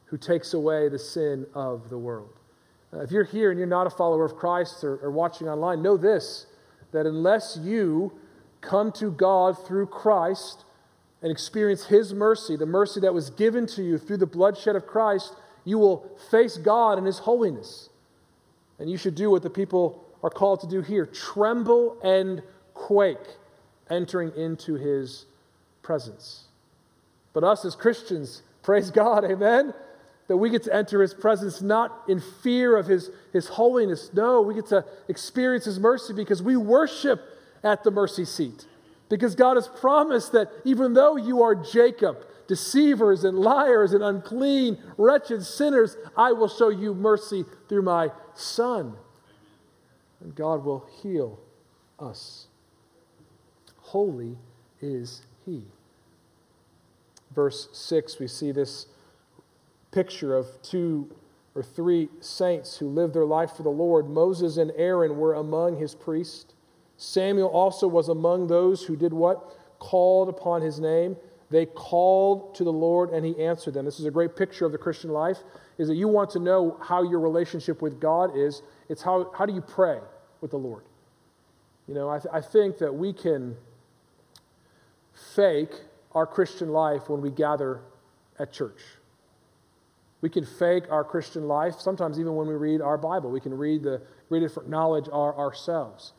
who 0.05 0.17
takes 0.17 0.53
away 0.53 0.89
the 0.89 0.99
sin 0.99 1.45
of 1.53 1.89
the 1.89 1.97
world. 1.97 2.33
Uh, 2.93 2.99
if 2.99 3.11
you're 3.11 3.23
here 3.23 3.51
and 3.51 3.59
you're 3.59 3.67
not 3.67 3.87
a 3.87 3.89
follower 3.89 4.23
of 4.23 4.35
Christ 4.35 4.83
or, 4.83 4.97
or 4.97 5.11
watching 5.11 5.47
online, 5.49 5.81
know 5.81 5.97
this 5.97 6.47
that 6.93 7.05
unless 7.05 7.59
you 7.61 8.13
come 8.61 8.93
to 8.93 9.11
God 9.11 9.57
through 9.67 9.87
Christ 9.87 10.63
and 11.21 11.29
experience 11.29 11.85
His 11.85 12.13
mercy, 12.13 12.55
the 12.55 12.65
mercy 12.65 13.01
that 13.01 13.13
was 13.13 13.29
given 13.29 13.67
to 13.67 13.83
you 13.83 13.97
through 13.97 14.17
the 14.17 14.25
bloodshed 14.25 14.75
of 14.75 14.87
Christ, 14.87 15.35
you 15.65 15.77
will 15.77 16.09
face 16.31 16.57
God 16.57 16.97
in 16.97 17.03
His 17.03 17.19
holiness. 17.19 17.89
And 18.79 18.89
you 18.89 18.97
should 18.97 19.15
do 19.15 19.29
what 19.29 19.43
the 19.43 19.49
people 19.49 20.06
are 20.23 20.29
called 20.29 20.61
to 20.61 20.67
do 20.67 20.81
here 20.81 21.05
tremble 21.05 21.97
and 22.03 22.41
quake 22.73 23.17
entering 23.89 24.31
into 24.35 24.75
his 24.75 25.25
presence. 25.81 26.45
But 27.33 27.43
us 27.43 27.65
as 27.65 27.75
Christians, 27.75 28.41
praise 28.63 28.91
God, 28.91 29.23
amen, 29.23 29.73
that 30.27 30.37
we 30.37 30.49
get 30.49 30.63
to 30.63 30.75
enter 30.75 31.01
his 31.01 31.13
presence 31.13 31.61
not 31.61 32.03
in 32.07 32.19
fear 32.19 32.75
of 32.75 32.87
his, 32.87 33.09
his 33.31 33.47
holiness. 33.47 34.09
No, 34.13 34.41
we 34.41 34.53
get 34.55 34.67
to 34.67 34.83
experience 35.07 35.65
his 35.65 35.79
mercy 35.79 36.13
because 36.13 36.43
we 36.43 36.57
worship 36.57 37.21
at 37.63 37.83
the 37.83 37.91
mercy 37.91 38.25
seat. 38.25 38.65
Because 39.09 39.35
God 39.35 39.55
has 39.55 39.67
promised 39.67 40.33
that 40.33 40.49
even 40.65 40.93
though 40.93 41.15
you 41.15 41.41
are 41.43 41.55
Jacob, 41.55 42.25
deceivers 42.47 43.23
and 43.23 43.39
liars 43.39 43.93
and 43.93 44.03
unclean, 44.03 44.77
wretched 44.97 45.45
sinners, 45.45 45.95
I 46.17 46.33
will 46.33 46.49
show 46.49 46.69
you 46.69 46.93
mercy 46.93 47.45
through 47.69 47.83
my 47.83 48.11
Son. 48.33 48.95
And 50.21 50.35
God 50.35 50.63
will 50.65 50.87
heal 51.01 51.39
us. 51.99 52.47
Holy 53.77 54.37
is 54.81 55.21
He. 55.45 55.63
Verse 57.33 57.69
6, 57.71 58.19
we 58.19 58.27
see 58.27 58.51
this 58.51 58.87
picture 59.91 60.35
of 60.35 60.61
two 60.61 61.09
or 61.55 61.63
three 61.63 62.09
saints 62.19 62.77
who 62.77 62.87
lived 62.87 63.13
their 63.13 63.25
life 63.25 63.51
for 63.53 63.63
the 63.63 63.69
Lord. 63.69 64.09
Moses 64.09 64.57
and 64.57 64.71
Aaron 64.75 65.17
were 65.17 65.33
among 65.33 65.77
his 65.77 65.95
priests. 65.95 66.53
Samuel 66.97 67.47
also 67.47 67.87
was 67.87 68.09
among 68.09 68.47
those 68.47 68.83
who 68.83 68.95
did 68.95 69.13
what? 69.13 69.57
Called 69.79 70.29
upon 70.29 70.61
his 70.61 70.79
name. 70.79 71.15
They 71.49 71.65
called 71.65 72.55
to 72.55 72.63
the 72.63 72.71
Lord 72.71 73.11
and 73.11 73.25
he 73.25 73.41
answered 73.41 73.73
them. 73.73 73.85
This 73.85 73.99
is 73.99 74.05
a 74.05 74.11
great 74.11 74.35
picture 74.35 74.65
of 74.65 74.71
the 74.71 74.77
Christian 74.77 75.11
life 75.11 75.37
is 75.77 75.87
that 75.87 75.95
you 75.95 76.07
want 76.07 76.29
to 76.31 76.39
know 76.39 76.77
how 76.81 77.03
your 77.03 77.19
relationship 77.19 77.81
with 77.81 77.99
God 77.99 78.35
is. 78.35 78.61
It's 78.89 79.01
how, 79.01 79.31
how 79.37 79.45
do 79.45 79.53
you 79.53 79.61
pray 79.61 79.99
with 80.41 80.51
the 80.51 80.57
Lord? 80.57 80.83
You 81.87 81.93
know, 81.93 82.09
I, 82.09 82.19
th- 82.19 82.33
I 82.33 82.41
think 82.41 82.79
that 82.79 82.93
we 82.93 83.13
can 83.13 83.55
fake 85.35 85.71
our 86.13 86.25
Christian 86.25 86.69
life 86.69 87.09
when 87.09 87.21
we 87.21 87.29
gather 87.29 87.81
at 88.39 88.51
church. 88.51 88.81
We 90.19 90.29
can 90.29 90.45
fake 90.45 90.85
our 90.89 91.03
Christian 91.03 91.47
life, 91.47 91.75
sometimes 91.79 92.19
even 92.19 92.35
when 92.35 92.47
we 92.47 92.55
read 92.55 92.81
our 92.81 92.97
Bible. 92.97 93.29
We 93.29 93.39
can 93.39 93.55
read, 93.55 93.83
the, 93.83 94.01
read 94.29 94.43
it 94.43 94.49
for 94.49 94.63
knowledge 94.63 95.07
our, 95.11 95.37
ourselves. 95.37 96.13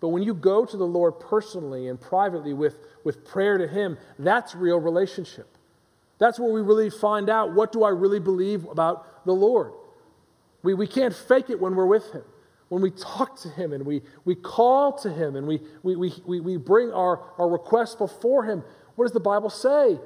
But 0.00 0.08
when 0.08 0.22
you 0.22 0.34
go 0.34 0.64
to 0.64 0.76
the 0.76 0.86
Lord 0.86 1.18
personally 1.18 1.88
and 1.88 2.00
privately 2.00 2.52
with, 2.52 2.78
with 3.04 3.24
prayer 3.24 3.58
to 3.58 3.66
Him, 3.66 3.98
that's 4.18 4.54
real 4.54 4.78
relationship. 4.78 5.48
That's 6.18 6.38
where 6.38 6.52
we 6.52 6.60
really 6.60 6.90
find 6.90 7.28
out 7.28 7.52
what 7.52 7.72
do 7.72 7.84
I 7.84 7.90
really 7.90 8.20
believe 8.20 8.64
about 8.66 9.24
the 9.24 9.32
Lord. 9.32 9.72
We, 10.62 10.74
we 10.74 10.86
can't 10.86 11.14
fake 11.14 11.50
it 11.50 11.60
when 11.60 11.74
we're 11.74 11.86
with 11.86 12.12
Him. 12.12 12.22
When 12.68 12.82
we 12.82 12.90
talk 12.90 13.40
to 13.40 13.48
Him 13.48 13.72
and 13.72 13.86
we, 13.86 14.02
we 14.24 14.34
call 14.34 14.92
to 14.98 15.10
Him 15.10 15.36
and 15.36 15.46
we, 15.46 15.60
we, 15.82 15.96
we, 15.96 16.40
we 16.40 16.56
bring 16.56 16.92
our, 16.92 17.20
our 17.38 17.48
requests 17.48 17.94
before 17.94 18.44
Him, 18.44 18.62
what 18.94 19.04
does 19.04 19.12
the 19.12 19.20
Bible 19.20 19.50
say? 19.50 19.98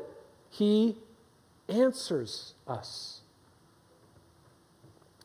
He 0.51 0.97
answers 1.69 2.55
us. 2.69 3.21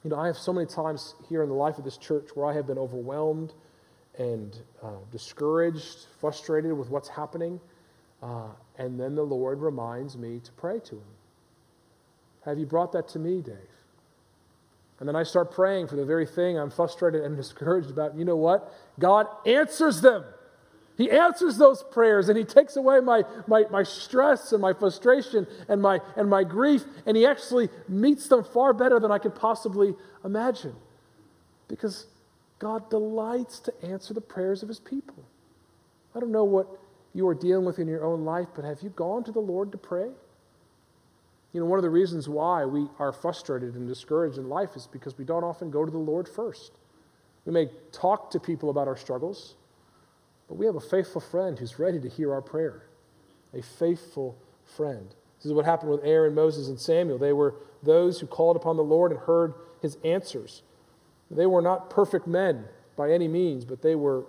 You 0.04 0.10
know, 0.10 0.18
I 0.18 0.28
have 0.28 0.38
so 0.38 0.54
many 0.54 0.68
times 0.68 1.16
here 1.28 1.44
in 1.44 1.50
the 1.50 1.56
life 1.56 1.78
of 1.78 1.84
this 1.84 1.98
church 1.98 2.30
where 2.34 2.46
I 2.46 2.54
have 2.54 2.66
been 2.66 2.78
overwhelmed 2.78 3.54
and 4.18 4.58
uh, 4.84 4.90
discouraged, 5.12 6.08
frustrated 6.20 6.74
with 6.74 6.90
what's 6.90 7.10
happening. 7.10 7.60
Uh, 8.22 8.48
and 8.78 9.00
then 9.00 9.16
the 9.16 9.24
Lord 9.24 9.62
reminds 9.62 10.18
me 10.18 10.40
to 10.44 10.52
pray 10.54 10.80
to 10.80 10.96
Him. 10.96 11.16
Have 12.46 12.58
you 12.58 12.66
brought 12.66 12.92
that 12.94 13.08
to 13.10 13.20
me, 13.20 13.42
Dave? 13.42 13.56
And 15.00 15.08
then 15.08 15.16
I 15.16 15.24
start 15.24 15.52
praying 15.52 15.88
for 15.88 15.96
the 15.96 16.06
very 16.06 16.26
thing 16.26 16.58
I'm 16.58 16.72
frustrated 16.72 17.24
and 17.24 17.36
discouraged 17.38 17.92
about. 17.92 18.16
You 18.16 18.26
know 18.26 18.36
what? 18.36 18.74
God 19.00 19.28
answers 19.46 20.02
them. 20.02 20.24
He 20.98 21.12
answers 21.12 21.58
those 21.58 21.84
prayers 21.84 22.28
and 22.28 22.38
He 22.38 22.44
takes 22.44 22.76
away 22.76 23.00
my, 23.02 23.24
my, 23.46 23.66
my 23.70 23.84
stress 23.84 24.52
and 24.52 24.62
my 24.62 24.74
frustration 24.74 25.46
and 25.70 25.80
my, 25.80 26.00
and 26.16 26.28
my 26.28 26.44
grief, 26.44 26.84
and 27.06 27.16
He 27.16 27.26
actually 27.26 27.70
meets 27.88 28.28
them 28.28 28.44
far 28.44 28.74
better 28.74 29.00
than 29.00 29.12
I 29.12 29.20
could 29.20 29.36
possibly 29.36 29.94
imagine. 30.26 30.76
Because 31.68 32.08
God 32.60 32.90
delights 32.90 33.60
to 33.62 33.74
answer 33.84 34.14
the 34.14 34.22
prayers 34.22 34.64
of 34.64 34.70
his 34.70 34.80
people. 34.80 35.24
I 36.16 36.20
don't 36.20 36.32
know 36.32 36.44
what 36.44 36.68
you 37.14 37.28
are 37.28 37.36
dealing 37.36 37.66
with 37.66 37.80
in 37.80 37.88
your 37.88 38.04
own 38.04 38.26
life, 38.26 38.48
but 38.56 38.66
have 38.66 38.82
you 38.82 38.90
gone 38.90 39.24
to 39.26 39.32
the 39.32 39.40
Lord 39.40 39.72
to 39.72 39.78
pray? 39.78 40.10
You 41.54 41.60
know, 41.60 41.66
one 41.66 41.80
of 41.80 41.84
the 41.84 41.90
reasons 41.90 42.28
why 42.28 42.66
we 42.66 42.88
are 43.00 43.12
frustrated 43.12 43.76
and 43.76 43.88
discouraged 43.88 44.38
in 44.38 44.50
life 44.50 44.76
is 44.76 44.88
because 44.88 45.18
we 45.18 45.26
don't 45.26 45.44
often 45.44 45.72
go 45.72 45.86
to 45.86 45.92
the 45.92 45.98
Lord 45.98 46.28
first. 46.28 46.74
We 47.46 47.52
may 47.54 47.70
talk 47.92 48.32
to 48.32 48.40
people 48.40 48.70
about 48.70 48.88
our 48.88 48.98
struggles, 48.98 49.56
but 50.48 50.56
we 50.56 50.66
have 50.66 50.76
a 50.76 50.82
faithful 50.82 51.22
friend 51.22 51.58
who's 51.58 51.80
ready 51.80 52.00
to 52.00 52.10
hear 52.10 52.34
our 52.34 52.42
prayer. 52.42 52.84
A 53.54 53.62
faithful 53.62 54.38
friend. 54.76 55.08
This 55.38 55.46
is 55.46 55.54
what 55.54 55.66
happened 55.66 55.92
with 55.92 56.04
Aaron, 56.04 56.36
Moses, 56.36 56.68
and 56.68 56.80
Samuel. 56.80 57.18
They 57.18 57.34
were 57.34 57.56
those 57.84 58.20
who 58.20 58.28
called 58.28 58.56
upon 58.56 58.76
the 58.76 58.84
Lord 58.84 59.12
and 59.12 59.22
heard 59.22 59.54
his 59.82 59.98
answers. 60.04 60.64
They 61.30 61.46
were 61.46 61.62
not 61.62 61.90
perfect 61.90 62.28
men 62.28 62.66
by 62.96 63.12
any 63.12 63.28
means, 63.28 63.66
but 63.66 63.82
they 63.82 63.96
were 63.96 64.26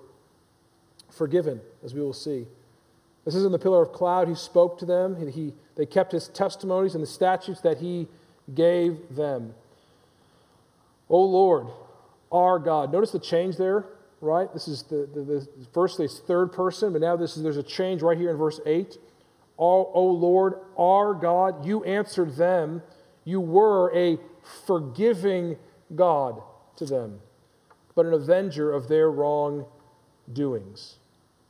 forgiven, 1.10 1.60
as 1.84 1.94
we 1.94 2.00
will 2.00 2.12
see. 2.12 2.46
This 3.24 3.34
is 3.34 3.44
in 3.44 3.52
the 3.52 3.58
pillar 3.58 3.82
of 3.82 3.92
cloud. 3.92 4.28
He 4.28 4.34
spoke 4.34 4.78
to 4.78 4.86
them. 4.86 5.16
He, 5.16 5.30
he, 5.30 5.54
they 5.76 5.86
kept 5.86 6.12
his 6.12 6.28
testimonies 6.28 6.94
and 6.94 7.02
the 7.02 7.08
statutes 7.08 7.60
that 7.60 7.78
he 7.78 8.08
gave 8.54 9.14
them. 9.14 9.54
O 11.08 11.22
Lord, 11.22 11.66
our 12.32 12.58
God. 12.58 12.92
Notice 12.92 13.12
the 13.12 13.18
change 13.18 13.56
there, 13.56 13.86
right? 14.20 14.52
This 14.52 14.68
is 14.68 14.82
the, 14.84 15.08
the, 15.14 15.22
the 15.22 15.48
first, 15.72 15.98
this 15.98 16.20
third 16.20 16.52
person, 16.52 16.92
but 16.92 17.00
now 17.00 17.16
this 17.16 17.36
is, 17.36 17.42
there's 17.42 17.56
a 17.56 17.62
change 17.62 18.02
right 18.02 18.18
here 18.18 18.30
in 18.30 18.36
verse 18.36 18.60
8. 18.66 18.96
O, 19.58 19.90
o 19.92 20.04
Lord, 20.04 20.54
our 20.78 21.14
God, 21.14 21.66
you 21.66 21.84
answered 21.84 22.36
them. 22.36 22.82
You 23.24 23.40
were 23.40 23.94
a 23.94 24.18
forgiving 24.66 25.56
God 25.94 26.42
to 26.78 26.86
them, 26.86 27.20
but 27.94 28.06
an 28.06 28.14
avenger 28.14 28.72
of 28.72 28.88
their 28.88 29.10
wrong 29.10 29.66
doings. 30.32 30.96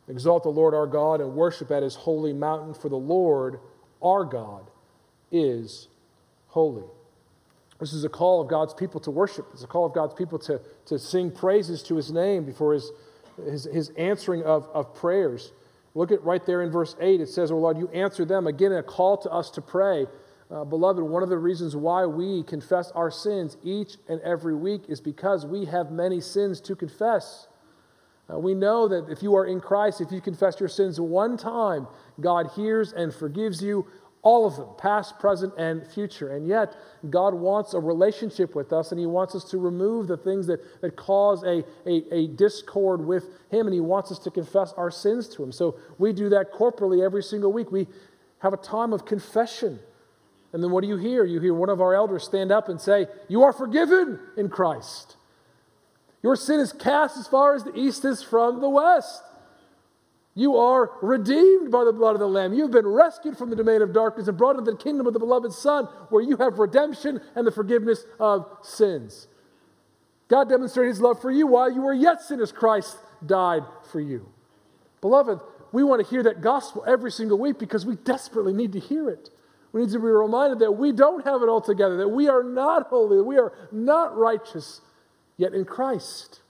Exalt 0.08 0.42
the 0.42 0.48
Lord 0.48 0.74
our 0.74 0.86
God 0.86 1.20
and 1.20 1.34
worship 1.34 1.70
at 1.70 1.82
his 1.82 1.94
holy 1.94 2.32
mountain, 2.32 2.74
for 2.74 2.88
the 2.88 2.96
Lord 2.96 3.60
our 4.02 4.24
God 4.24 4.70
is 5.30 5.88
holy. 6.48 6.84
This 7.78 7.92
is 7.92 8.04
a 8.04 8.08
call 8.08 8.40
of 8.40 8.48
God's 8.48 8.74
people 8.74 9.00
to 9.00 9.10
worship. 9.10 9.46
It's 9.52 9.62
a 9.62 9.66
call 9.66 9.86
of 9.86 9.92
God's 9.92 10.14
people 10.14 10.38
to, 10.40 10.60
to 10.86 10.98
sing 10.98 11.30
praises 11.30 11.82
to 11.84 11.96
his 11.96 12.10
name 12.10 12.44
before 12.44 12.74
his, 12.74 12.90
his, 13.44 13.64
his 13.64 13.88
answering 13.90 14.42
of, 14.42 14.68
of 14.74 14.94
prayers. 14.94 15.52
Look 15.94 16.10
at 16.10 16.22
right 16.24 16.44
there 16.44 16.62
in 16.62 16.70
verse 16.70 16.96
8. 17.00 17.20
It 17.20 17.28
says, 17.28 17.52
Oh 17.52 17.58
Lord, 17.58 17.78
you 17.78 17.88
answer 17.88 18.24
them. 18.24 18.46
Again, 18.46 18.72
a 18.72 18.82
call 18.82 19.16
to 19.18 19.30
us 19.30 19.50
to 19.50 19.60
pray. 19.60 20.06
Uh, 20.50 20.64
beloved, 20.64 21.02
one 21.02 21.22
of 21.22 21.28
the 21.28 21.36
reasons 21.36 21.76
why 21.76 22.06
we 22.06 22.42
confess 22.42 22.90
our 22.92 23.10
sins 23.10 23.58
each 23.62 23.98
and 24.08 24.20
every 24.22 24.54
week 24.54 24.82
is 24.88 25.00
because 25.00 25.44
we 25.44 25.66
have 25.66 25.90
many 25.90 26.20
sins 26.20 26.60
to 26.62 26.74
confess. 26.74 27.48
Uh, 28.32 28.38
we 28.38 28.54
know 28.54 28.88
that 28.88 29.10
if 29.10 29.22
you 29.22 29.34
are 29.36 29.46
in 29.46 29.60
Christ, 29.60 30.00
if 30.00 30.10
you 30.10 30.20
confess 30.20 30.58
your 30.58 30.68
sins 30.68 30.98
one 30.98 31.36
time, 31.36 31.86
God 32.20 32.50
hears 32.54 32.92
and 32.92 33.14
forgives 33.14 33.62
you 33.62 33.86
all 34.22 34.46
of 34.46 34.56
them, 34.56 34.68
past, 34.76 35.18
present, 35.18 35.52
and 35.56 35.86
future. 35.86 36.34
And 36.34 36.46
yet, 36.48 36.74
God 37.08 37.34
wants 37.34 37.74
a 37.74 37.80
relationship 37.80 38.54
with 38.54 38.72
us, 38.72 38.90
and 38.90 38.98
He 38.98 39.06
wants 39.06 39.34
us 39.34 39.44
to 39.50 39.58
remove 39.58 40.08
the 40.08 40.16
things 40.16 40.46
that, 40.48 40.60
that 40.80 40.96
cause 40.96 41.44
a, 41.44 41.64
a, 41.86 42.14
a 42.14 42.26
discord 42.28 43.00
with 43.00 43.24
Him, 43.50 43.66
and 43.66 43.74
He 43.74 43.80
wants 43.80 44.10
us 44.10 44.18
to 44.20 44.30
confess 44.30 44.72
our 44.76 44.90
sins 44.90 45.28
to 45.28 45.42
Him. 45.42 45.52
So 45.52 45.78
we 45.98 46.12
do 46.12 46.28
that 46.30 46.52
corporally 46.52 47.02
every 47.02 47.22
single 47.22 47.52
week. 47.52 47.70
We 47.70 47.86
have 48.40 48.52
a 48.52 48.58
time 48.58 48.92
of 48.92 49.04
confession. 49.04 49.78
And 50.52 50.62
then 50.62 50.70
what 50.70 50.82
do 50.82 50.88
you 50.88 50.96
hear? 50.96 51.24
You 51.24 51.40
hear 51.40 51.54
one 51.54 51.68
of 51.68 51.80
our 51.80 51.94
elders 51.94 52.24
stand 52.24 52.50
up 52.50 52.68
and 52.68 52.80
say, 52.80 53.06
You 53.28 53.42
are 53.42 53.52
forgiven 53.52 54.18
in 54.36 54.48
Christ. 54.48 55.16
Your 56.22 56.36
sin 56.36 56.60
is 56.60 56.72
cast 56.72 57.16
as 57.16 57.28
far 57.28 57.54
as 57.54 57.64
the 57.64 57.76
east 57.78 58.04
is 58.04 58.22
from 58.22 58.60
the 58.60 58.68
west. 58.68 59.22
You 60.34 60.56
are 60.56 60.92
redeemed 61.02 61.70
by 61.70 61.84
the 61.84 61.92
blood 61.92 62.14
of 62.14 62.20
the 62.20 62.28
Lamb. 62.28 62.54
You've 62.54 62.70
been 62.70 62.86
rescued 62.86 63.36
from 63.36 63.50
the 63.50 63.56
domain 63.56 63.82
of 63.82 63.92
darkness 63.92 64.28
and 64.28 64.38
brought 64.38 64.56
into 64.56 64.70
the 64.70 64.76
kingdom 64.76 65.06
of 65.06 65.12
the 65.12 65.18
beloved 65.18 65.52
Son, 65.52 65.86
where 66.10 66.22
you 66.22 66.36
have 66.36 66.58
redemption 66.58 67.20
and 67.34 67.46
the 67.46 67.50
forgiveness 67.50 68.04
of 68.20 68.46
sins. 68.62 69.26
God 70.28 70.48
demonstrated 70.48 70.90
his 70.90 71.00
love 71.00 71.20
for 71.20 71.30
you 71.30 71.46
while 71.46 71.70
you 71.72 71.82
were 71.82 71.92
yet 71.92 72.20
sinners. 72.22 72.52
Christ 72.52 72.98
died 73.26 73.64
for 73.90 74.00
you. 74.00 74.28
Beloved, 75.00 75.40
we 75.72 75.82
want 75.82 76.04
to 76.04 76.08
hear 76.08 76.22
that 76.22 76.40
gospel 76.40 76.84
every 76.86 77.10
single 77.10 77.38
week 77.38 77.58
because 77.58 77.84
we 77.84 77.96
desperately 77.96 78.52
need 78.52 78.72
to 78.74 78.80
hear 78.80 79.08
it. 79.10 79.30
We 79.72 79.82
need 79.82 79.90
to 79.90 79.98
be 79.98 80.06
reminded 80.06 80.60
that 80.60 80.72
we 80.72 80.92
don't 80.92 81.24
have 81.24 81.42
it 81.42 81.48
all 81.48 81.60
together, 81.60 81.96
that 81.98 82.08
we 82.08 82.28
are 82.28 82.42
not 82.42 82.86
holy, 82.86 83.18
that 83.18 83.24
we 83.24 83.38
are 83.38 83.52
not 83.70 84.16
righteous, 84.16 84.80
yet 85.36 85.52
in 85.52 85.64
Christ. 85.64 86.40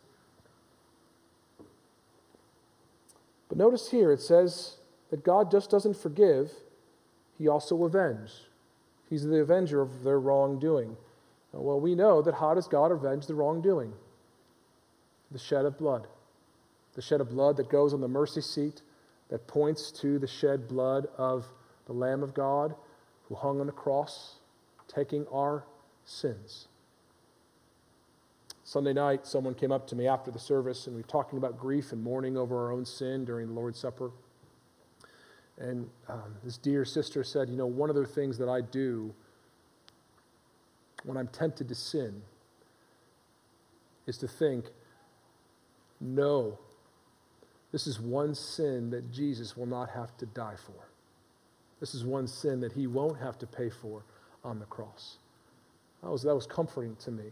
But 3.49 3.59
notice 3.59 3.91
here 3.91 4.13
it 4.13 4.21
says 4.21 4.77
that 5.11 5.25
God 5.25 5.51
just 5.51 5.71
doesn't 5.71 5.97
forgive, 5.97 6.53
He 7.37 7.49
also 7.49 7.85
avenges. 7.85 8.43
He's 9.09 9.25
the 9.25 9.41
avenger 9.41 9.81
of 9.81 10.05
their 10.05 10.21
wrongdoing. 10.21 10.97
Well, 11.53 11.81
we 11.81 11.95
know 11.95 12.21
that 12.23 12.35
how 12.35 12.55
does 12.55 12.69
God 12.69 12.93
avenge 12.93 13.27
the 13.27 13.35
wrongdoing? 13.35 13.95
The 15.31 15.39
shed 15.39 15.65
of 15.65 15.79
blood. 15.79 16.07
The 16.95 17.03
shed 17.03 17.21
of 17.21 17.31
blood 17.31 17.57
that 17.57 17.71
goes 17.71 17.95
on 17.95 18.01
the 18.03 18.09
mercy 18.09 18.43
seat, 18.43 18.83
that 19.31 19.47
points 19.47 19.91
to 19.93 20.19
the 20.19 20.27
shed 20.27 20.69
blood 20.69 21.07
of 21.17 21.47
the 21.87 21.95
Lamb 21.95 22.23
of 22.23 22.35
God 22.35 22.75
who 23.29 23.35
hung 23.35 23.61
on 23.61 23.67
the 23.67 23.73
cross, 23.73 24.37
taking 24.87 25.27
our 25.33 25.65
sins. 26.05 26.69
Sunday 28.65 28.93
night, 28.93 29.27
someone 29.27 29.55
came 29.55 29.73
up 29.73 29.87
to 29.89 29.97
me 29.97 30.07
after 30.07 30.31
the 30.31 30.39
service, 30.39 30.87
and 30.87 30.97
we 30.97 31.03
were 31.03 31.09
talking 31.09 31.39
about 31.39 31.59
grief 31.59 31.93
and 31.93 32.03
mourning 32.03 32.37
over 32.37 32.67
our 32.67 32.73
own 32.73 32.85
sin 32.85 33.25
during 33.25 33.47
the 33.47 33.53
Lord's 33.55 33.79
Supper. 33.79 34.11
And 35.59 35.89
um, 36.09 36.37
this 36.45 36.57
dear 36.59 36.85
sister 36.85 37.25
said, 37.25 37.49
You 37.49 37.57
know, 37.57 37.67
one 37.67 37.91
of 37.91 37.97
the 37.97 38.07
things 38.07 38.39
that 38.39 38.49
I 38.49 38.61
do 38.61 39.15
when 41.05 41.17
I'm 41.17 41.29
tempted 41.29 41.69
to 41.69 41.75
sin 41.75 42.23
is 44.07 44.19
to 44.19 44.29
think, 44.29 44.67
No. 46.01 46.59
This 47.71 47.87
is 47.87 48.01
one 48.01 48.35
sin 48.35 48.91
that 48.91 49.13
Jesus 49.13 49.57
will 49.57 49.67
not 49.67 49.91
have 49.91 50.17
to 50.19 50.27
die 50.27 50.57
for. 50.57 50.88
This 51.81 51.95
is 51.95 52.05
one 52.05 52.27
sin 52.27 52.61
that 52.61 52.73
he 52.73 52.87
won't 52.87 53.19
have 53.19 53.39
to 53.39 53.47
pay 53.47 53.71
for 53.71 54.03
on 54.45 54.59
the 54.59 54.67
cross. 54.67 55.19
That 56.03 56.11
was, 56.11 56.23
that 56.23 56.35
was 56.35 56.47
comforting 56.47 56.97
to 56.97 57.11
me. 57.11 57.25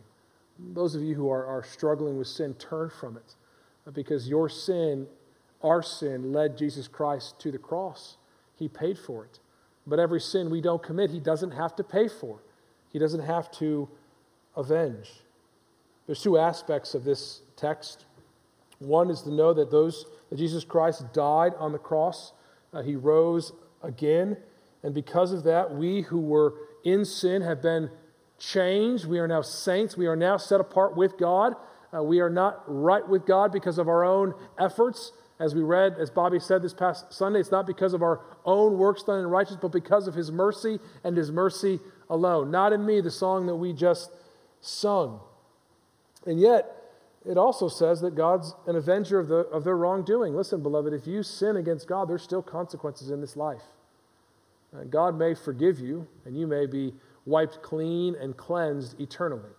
Those 0.58 0.94
of 0.94 1.02
you 1.02 1.14
who 1.14 1.30
are, 1.30 1.44
are 1.44 1.62
struggling 1.62 2.16
with 2.16 2.28
sin, 2.28 2.54
turn 2.54 2.90
from 2.90 3.16
it 3.16 3.34
because 3.92 4.28
your 4.28 4.48
sin, 4.48 5.06
our 5.62 5.82
sin, 5.82 6.32
led 6.32 6.56
Jesus 6.56 6.88
Christ 6.88 7.38
to 7.40 7.52
the 7.52 7.58
cross. 7.58 8.16
He 8.56 8.68
paid 8.68 8.98
for 8.98 9.24
it. 9.24 9.38
But 9.86 9.98
every 9.98 10.20
sin 10.20 10.50
we 10.50 10.60
don't 10.60 10.82
commit, 10.82 11.10
he 11.10 11.20
doesn't 11.20 11.52
have 11.52 11.76
to 11.76 11.84
pay 11.84 12.08
for. 12.08 12.40
He 12.92 12.98
doesn't 12.98 13.20
have 13.20 13.50
to 13.52 13.88
avenge. 14.56 15.10
There's 16.06 16.22
two 16.22 16.38
aspects 16.38 16.94
of 16.94 17.04
this 17.04 17.42
text. 17.56 18.06
One 18.78 19.10
is 19.10 19.22
to 19.22 19.30
know 19.30 19.52
that 19.54 19.70
those 19.70 20.06
that 20.30 20.36
Jesus 20.36 20.64
Christ 20.64 21.12
died 21.12 21.52
on 21.58 21.72
the 21.72 21.78
cross, 21.78 22.32
uh, 22.72 22.82
he 22.82 22.96
rose 22.96 23.52
again, 23.86 24.36
and 24.82 24.94
because 24.94 25.32
of 25.32 25.44
that, 25.44 25.74
we 25.74 26.02
who 26.02 26.20
were 26.20 26.54
in 26.84 27.04
sin 27.04 27.42
have 27.42 27.62
been 27.62 27.90
changed. 28.38 29.06
We 29.06 29.18
are 29.18 29.28
now 29.28 29.42
saints. 29.42 29.96
We 29.96 30.06
are 30.06 30.16
now 30.16 30.36
set 30.36 30.60
apart 30.60 30.96
with 30.96 31.16
God. 31.18 31.54
Uh, 31.94 32.02
we 32.02 32.20
are 32.20 32.30
not 32.30 32.62
right 32.66 33.06
with 33.06 33.26
God 33.26 33.52
because 33.52 33.78
of 33.78 33.88
our 33.88 34.04
own 34.04 34.34
efforts. 34.58 35.12
As 35.38 35.54
we 35.54 35.62
read, 35.62 35.96
as 35.98 36.10
Bobby 36.10 36.38
said 36.38 36.62
this 36.62 36.72
past 36.72 37.12
Sunday, 37.12 37.40
it's 37.40 37.50
not 37.50 37.66
because 37.66 37.92
of 37.92 38.02
our 38.02 38.20
own 38.44 38.78
works 38.78 39.02
done 39.02 39.20
in 39.20 39.26
righteousness, 39.26 39.60
but 39.60 39.72
because 39.72 40.08
of 40.08 40.14
His 40.14 40.32
mercy 40.32 40.78
and 41.04 41.16
His 41.16 41.30
mercy 41.30 41.80
alone. 42.08 42.50
Not 42.50 42.72
in 42.72 42.86
me, 42.86 43.00
the 43.00 43.10
song 43.10 43.46
that 43.46 43.56
we 43.56 43.72
just 43.72 44.10
sung. 44.60 45.20
And 46.26 46.40
yet, 46.40 46.72
it 47.24 47.36
also 47.36 47.68
says 47.68 48.00
that 48.00 48.14
God's 48.14 48.54
an 48.66 48.76
avenger 48.76 49.18
of, 49.18 49.28
the, 49.28 49.36
of 49.36 49.64
their 49.64 49.76
wrongdoing. 49.76 50.34
Listen, 50.34 50.62
beloved, 50.62 50.92
if 50.92 51.06
you 51.06 51.22
sin 51.22 51.56
against 51.56 51.88
God, 51.88 52.08
there's 52.08 52.22
still 52.22 52.42
consequences 52.42 53.10
in 53.10 53.20
this 53.20 53.36
life. 53.36 53.62
God 54.84 55.18
may 55.18 55.34
forgive 55.34 55.78
you, 55.78 56.06
and 56.24 56.36
you 56.36 56.46
may 56.46 56.66
be 56.66 56.94
wiped 57.24 57.62
clean 57.62 58.14
and 58.14 58.36
cleansed 58.36 59.00
eternally. 59.00 59.50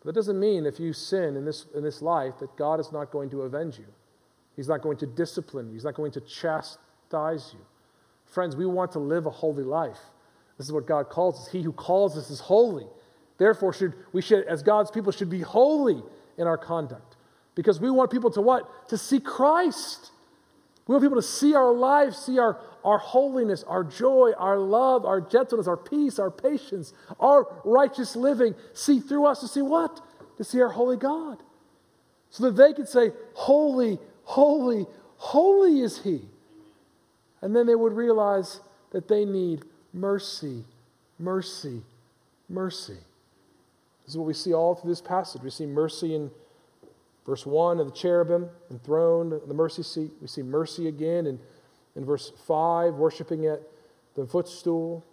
But 0.00 0.06
that 0.06 0.14
doesn't 0.14 0.38
mean 0.38 0.66
if 0.66 0.78
you 0.78 0.92
sin 0.92 1.36
in 1.36 1.44
this, 1.44 1.66
in 1.74 1.82
this 1.82 2.00
life 2.00 2.34
that 2.40 2.56
God 2.56 2.80
is 2.80 2.92
not 2.92 3.10
going 3.10 3.30
to 3.30 3.42
avenge 3.42 3.78
you. 3.78 3.86
He's 4.56 4.68
not 4.68 4.82
going 4.82 4.96
to 4.98 5.06
discipline 5.06 5.68
you. 5.68 5.74
He's 5.74 5.84
not 5.84 5.94
going 5.94 6.12
to 6.12 6.20
chastise 6.20 7.52
you. 7.52 7.60
Friends, 8.26 8.56
we 8.56 8.66
want 8.66 8.92
to 8.92 8.98
live 8.98 9.26
a 9.26 9.30
holy 9.30 9.64
life. 9.64 9.98
This 10.56 10.66
is 10.66 10.72
what 10.72 10.86
God 10.86 11.08
calls 11.08 11.40
us. 11.40 11.52
He 11.52 11.62
who 11.62 11.72
calls 11.72 12.16
us 12.16 12.30
is 12.30 12.40
holy. 12.40 12.86
Therefore, 13.38 13.72
should, 13.72 13.94
we 14.12 14.20
should, 14.20 14.44
as 14.46 14.62
God's 14.62 14.90
people, 14.90 15.12
should 15.12 15.30
be 15.30 15.40
holy 15.40 16.02
in 16.36 16.46
our 16.46 16.58
conduct. 16.58 17.16
Because 17.54 17.80
we 17.80 17.90
want 17.90 18.10
people 18.10 18.30
to 18.32 18.40
what? 18.40 18.88
To 18.88 18.98
see 18.98 19.20
Christ. 19.20 20.10
We 20.88 20.94
want 20.94 21.04
people 21.04 21.20
to 21.20 21.28
see 21.28 21.54
our 21.54 21.70
lives, 21.70 22.16
see 22.16 22.38
our, 22.38 22.58
our 22.82 22.96
holiness, 22.96 23.62
our 23.62 23.84
joy, 23.84 24.32
our 24.38 24.58
love, 24.58 25.04
our 25.04 25.20
gentleness, 25.20 25.68
our 25.68 25.76
peace, 25.76 26.18
our 26.18 26.30
patience, 26.30 26.94
our 27.20 27.46
righteous 27.62 28.16
living. 28.16 28.54
See 28.72 28.98
through 28.98 29.26
us 29.26 29.40
to 29.40 29.48
see 29.48 29.60
what? 29.60 30.00
To 30.38 30.44
see 30.44 30.62
our 30.62 30.70
holy 30.70 30.96
God. 30.96 31.42
So 32.30 32.50
that 32.50 32.56
they 32.56 32.72
could 32.72 32.88
say, 32.88 33.12
Holy, 33.34 33.98
holy, 34.24 34.86
holy 35.18 35.82
is 35.82 36.02
He. 36.02 36.22
And 37.42 37.54
then 37.54 37.66
they 37.66 37.74
would 37.74 37.92
realize 37.92 38.60
that 38.92 39.08
they 39.08 39.26
need 39.26 39.64
mercy, 39.92 40.64
mercy, 41.18 41.82
mercy. 42.48 42.96
This 44.04 44.14
is 44.14 44.16
what 44.16 44.26
we 44.26 44.32
see 44.32 44.54
all 44.54 44.74
through 44.74 44.90
this 44.90 45.02
passage. 45.02 45.42
We 45.42 45.50
see 45.50 45.66
mercy 45.66 46.14
in 46.14 46.30
verse 47.28 47.44
1 47.44 47.78
of 47.78 47.86
the 47.86 47.92
cherubim 47.92 48.48
enthroned 48.70 49.34
on 49.34 49.46
the 49.46 49.54
mercy 49.54 49.82
seat. 49.82 50.12
We 50.22 50.26
see 50.26 50.42
mercy 50.42 50.88
again 50.88 51.26
in, 51.26 51.38
in 51.94 52.04
verse 52.06 52.32
5, 52.46 52.94
worshiping 52.94 53.44
at 53.44 53.60
the 54.16 54.26
footstool. 54.26 55.04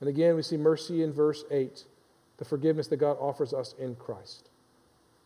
And 0.00 0.08
again, 0.08 0.36
we 0.36 0.42
see 0.42 0.56
mercy 0.56 1.02
in 1.02 1.12
verse 1.12 1.44
8, 1.50 1.84
the 2.38 2.46
forgiveness 2.46 2.86
that 2.88 2.96
God 2.96 3.18
offers 3.20 3.52
us 3.52 3.74
in 3.78 3.94
Christ. 3.96 4.48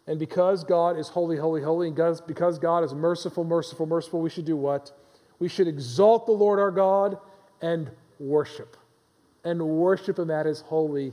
And 0.08 0.18
because 0.18 0.64
God 0.64 0.98
is 0.98 1.08
holy, 1.08 1.36
holy, 1.36 1.62
holy, 1.62 1.86
and 1.86 2.20
because 2.26 2.58
God 2.58 2.82
is 2.82 2.92
merciful, 2.92 3.44
merciful, 3.44 3.86
merciful, 3.86 4.20
we 4.20 4.30
should 4.30 4.44
do 4.44 4.56
what? 4.56 4.90
We 5.38 5.48
should 5.48 5.68
exalt 5.68 6.26
the 6.26 6.32
Lord 6.32 6.58
our 6.58 6.72
God 6.72 7.16
and 7.60 7.88
worship. 8.18 8.76
And 9.44 9.62
worship 9.62 10.18
Him 10.18 10.32
at 10.32 10.46
His 10.46 10.62
holy 10.62 11.12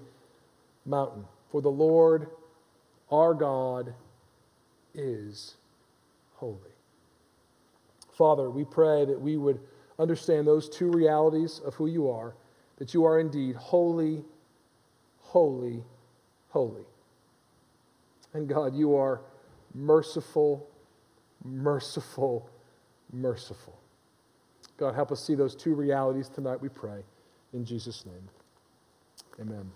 mountain. 0.83 1.25
For 1.51 1.61
the 1.61 1.69
Lord 1.69 2.29
our 3.11 3.35
God 3.35 3.93
is 4.99 5.55
holy. 6.35 6.57
Father, 8.11 8.49
we 8.49 8.65
pray 8.65 9.05
that 9.05 9.19
we 9.19 9.37
would 9.37 9.59
understand 9.97 10.45
those 10.45 10.69
two 10.69 10.91
realities 10.91 11.61
of 11.65 11.73
who 11.75 11.87
you 11.87 12.09
are, 12.09 12.35
that 12.77 12.93
you 12.93 13.05
are 13.05 13.19
indeed 13.19 13.55
holy, 13.55 14.23
holy, 15.19 15.83
holy. 16.49 16.83
And 18.33 18.47
God, 18.47 18.75
you 18.75 18.95
are 18.95 19.21
merciful, 19.73 20.67
merciful, 21.43 22.49
merciful. 23.11 23.77
God, 24.77 24.95
help 24.95 25.11
us 25.11 25.25
see 25.25 25.35
those 25.35 25.55
two 25.55 25.73
realities 25.73 26.29
tonight, 26.29 26.61
we 26.61 26.69
pray. 26.69 27.03
In 27.53 27.65
Jesus' 27.65 28.05
name, 28.05 28.29
amen. 29.39 29.71